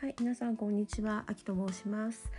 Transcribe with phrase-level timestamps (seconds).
[0.00, 2.30] はい、皆さんこんにちは、あきと申します、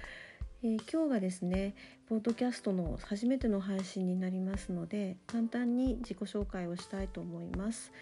[0.62, 1.74] えー今日がですね、
[2.10, 7.94] ポッドキャストの初めての配信になりますので、簡単に自己紹介をしたいと思います。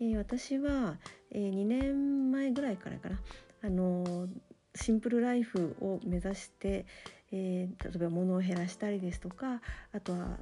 [0.00, 0.98] えー私は、
[1.30, 3.20] えー2年前ぐらいからかな、
[3.62, 4.28] あの
[4.74, 6.84] シンプルライフを目指して、
[7.30, 9.62] え例えば物を減らしたりですとか、
[9.92, 10.38] あとは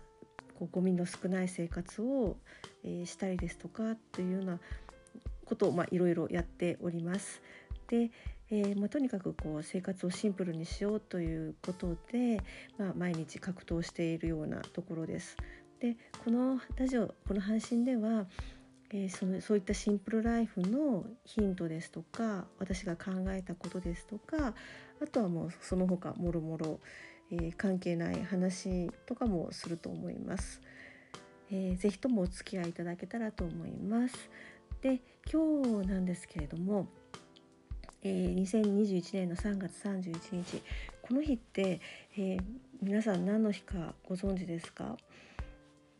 [0.59, 2.36] こうゴミの少ない生活を、
[2.84, 4.59] えしたりですとかというような
[5.45, 7.43] ことをいろいろやっております。
[7.91, 8.12] で、
[8.50, 12.40] えーまあ、とにかくこう生活をシンプルにしようということで、
[12.79, 15.36] まあ、毎日格闘しているようなところです。
[15.80, 18.26] でこのラジオこの配信では、
[18.93, 24.54] えーそのそういったシンプルライフのヒントですとか私が考えたことですとか
[25.02, 26.80] あとはもうその他もろもろ
[27.57, 30.61] 関係ない話とかもすると思います。
[31.50, 34.30] えーぜひともお付き合いいただけたらと思います。
[34.83, 36.86] で今日なんですけれども、
[38.03, 40.62] えー2021年の3月31日
[41.02, 41.80] この日って、
[42.16, 42.42] えー
[42.83, 44.97] 皆さん何の日かご存知ですか？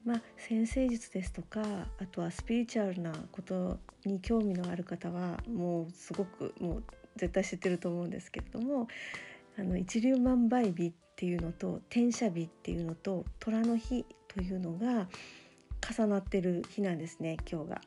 [0.03, 1.61] まあ、先生術ですとか
[2.01, 6.85] あとはスピリチュアルなことに興味のある方はもうすごくもう
[7.17, 8.89] 絶対知ってると思うんですけれども
[9.59, 15.07] あの一粒万倍日っていうのと天赦日っていうのと虎の日というのが
[15.87, 17.81] 重なってる日なんですね今日が。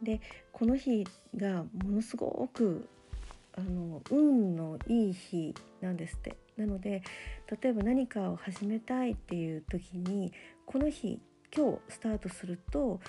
[0.00, 0.20] で
[0.52, 1.04] この日
[1.36, 2.88] がものすごく
[3.54, 6.36] あの運のいい日なんですって。
[6.56, 7.02] なので
[7.62, 10.32] 例えば何かを始めたいっていう時に
[10.66, 11.18] この日
[11.54, 13.00] 今日スタートすると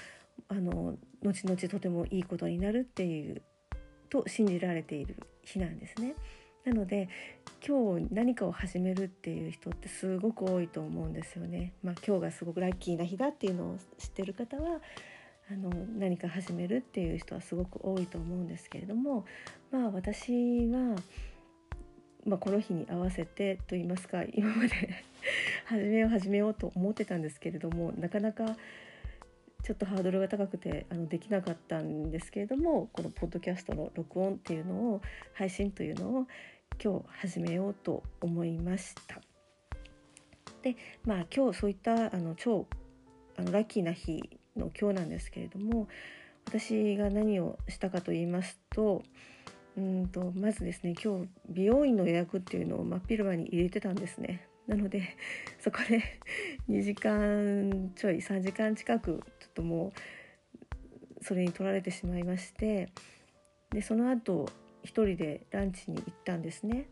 [0.48, 3.42] あの後々とてもいいことになるっていう
[4.10, 6.16] と信じられている日なんですね。
[6.66, 7.10] なので
[7.66, 11.74] 今日何かを始めるっていう人ってすごく多いと思うんですよね。
[11.84, 14.82] まあ、今日がすごくラッキーな日だっていうのを知ってる方は
[15.52, 19.26] あの何か始めるっていう人はすごく多いと思うんですけれども
[19.72, 20.96] まあ私は、
[22.26, 25.04] まあ、この日に合わせてと言いますか今まで
[25.66, 28.56] 始めよう始めようと思ってたんですけれどもなかなか
[29.64, 35.02] ちょっとハードルが高くてあのできなかったんですけれどもこのポッドキャストの録音っていうのを
[35.34, 36.28] 配信というのを
[36.84, 39.22] 今日始めようと思いました。
[40.62, 40.76] で
[41.06, 42.66] まあ今日そういったあの超
[43.38, 44.22] あのラッキーな日
[44.56, 45.88] の今日なんですけれども
[46.46, 49.04] 私が何をしたかと言いますと
[49.78, 54.48] うんとまずですね今日美容院の予約っていうのを真っ昼間に入れてたんですね。
[54.68, 55.18] なので
[55.60, 56.02] そこで
[56.70, 59.92] 2時間ちょい3時間近くちょっとも
[61.20, 62.90] うそれに取られてしまいまして
[63.72, 64.48] でその後
[64.84, 66.88] 一人でランチに行ったんですね。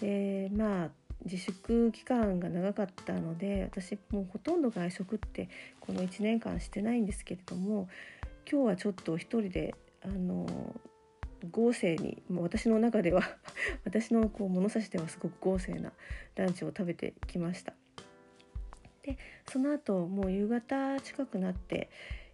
[0.00, 0.90] でまあ
[1.24, 5.48] 自粛期間が長かったので私もうほとんど外食って
[5.80, 7.88] この1年間してないんですけれども
[8.50, 9.74] 今日はちょっと一人で
[10.04, 10.46] あの
[11.50, 13.22] 豪勢にもう私の中では
[13.84, 15.92] 私のこう物差しではすごく豪勢な
[16.36, 17.74] ランチを食べてきました。
[19.02, 21.90] でその後もう夕方近くなって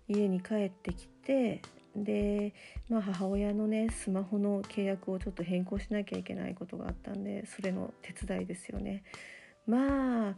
[0.09, 1.63] 家に帰ってきて
[1.97, 2.55] で、
[2.89, 9.03] まあ、母親のねスマホの契約をちょっと変更しなきゃいけないことがあったんでそれの手伝いですよね。
[9.67, 10.37] まあ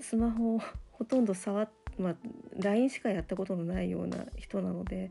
[0.00, 0.60] スマホを
[0.92, 1.68] ほとんど触っ、
[1.98, 2.16] まあ、
[2.58, 5.10] LINE しかやったことのないような人なので。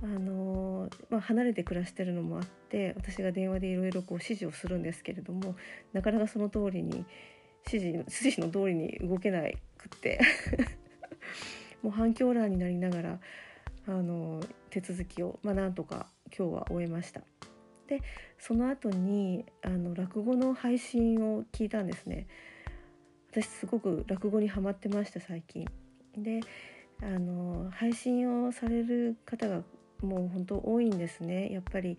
[0.00, 5.56] あのまあ、離れて暮らしてるのもあって私が電話でいろいろ指示をするんですけれども
[5.92, 7.04] なかなかその通りに
[7.66, 10.20] 指示指示の通りに動けなくって
[11.82, 13.20] もう反響欄になりながら
[13.88, 14.40] あの
[14.70, 17.22] 手続きを、まあ、なんとか今日は終えました。
[17.88, 18.02] で
[18.38, 22.26] その後にあの落語の配信を聞いたんですね。
[23.30, 25.66] 私すごく落語にハマってました最近。
[26.16, 26.40] で
[27.02, 29.62] あの配信をされる方が
[30.02, 31.96] もう本当多いんですねやっぱり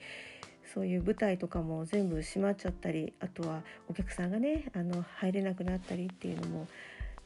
[0.74, 6.68] そういう舞台とかも全部閉まっちゃったりあとはお客さんがねあの入れなくなったりっていうのも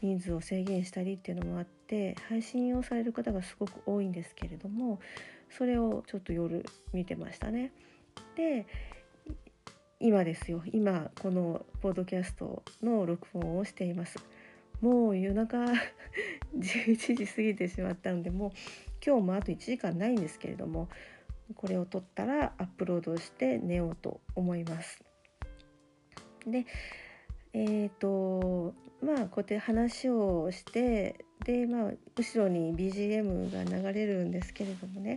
[0.04, 5.00] 人数を制限したりっていうのもあって配信をされる方がすごく多いんですけれども
[5.50, 7.72] それをちょっと夜見てましたね。
[8.36, 8.68] で
[10.02, 14.18] 今ですよ今このポッドキャストの録音をしています。
[14.82, 15.58] もう夜中
[16.54, 18.52] 11時過ぎてしまったのでもう
[19.06, 20.90] 今日もあと1時間ないんですけれども
[21.56, 25.02] これを撮ったらアップロードして寝ようと思います。
[26.46, 26.66] で
[27.54, 28.74] えー、と
[29.04, 35.16] まあこうやって話をしてでまあ後ろに BGM が流れるんですけれどもね、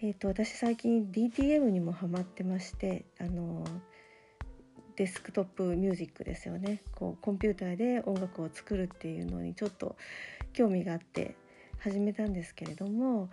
[0.00, 3.64] えー、と私最近 DTM にもハマってましてあの
[4.96, 6.82] デスクトップミュージックですよね。
[6.94, 9.96] こうコンピューターで音楽を作るっていうのにちょっと
[10.52, 11.34] 興味があって
[11.78, 13.30] 始めたんですけれども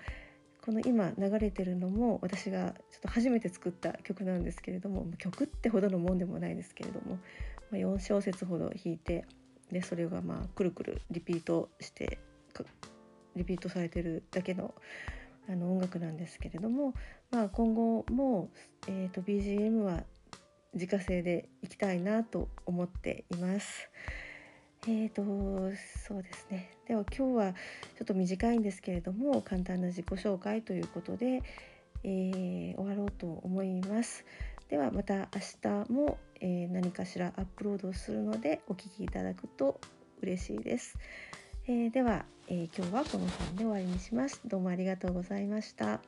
[0.65, 7.19] この今流れてるのも私がちょっと初めて作った曲なんですけれども曲ってほどのもんでもないですけれども、
[7.77, 9.25] 4小節ほど弾いて
[9.71, 12.19] でそれがまあくるくるリピートして
[13.35, 14.73] リピートされてるだけの
[15.47, 16.93] あの音楽なんですけれども、
[17.31, 18.49] まあ、今後も、
[18.87, 20.03] えーと、BGM は
[20.75, 23.89] 自家製でいきたいなと思っています。
[24.83, 25.23] えーと
[26.07, 27.53] そうですねでは今日は
[27.97, 31.43] ちょっと短いんですけれども簡単な自己紹介ということで、
[32.03, 34.23] えー、終わろうと思います。
[34.69, 39.79] ではまた明日も、えー、何かしらアップロードするのでお聴きいただくと
[40.21, 40.95] 嬉しいです。
[41.67, 44.41] えー、では、え今日はこの辺で終わりにします。
[44.45, 46.01] どうもありがとうございました。